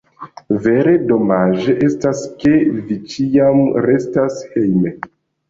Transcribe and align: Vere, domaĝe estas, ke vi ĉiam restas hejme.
Vere, 0.61 0.93
domaĝe 1.11 1.75
estas, 1.89 2.23
ke 2.41 2.55
vi 2.89 2.99
ĉiam 3.13 3.63
restas 3.89 4.43
hejme. 4.57 4.97